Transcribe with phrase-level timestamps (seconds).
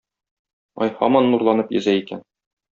[0.85, 2.29] Ай һаман нурланып йөзә икән.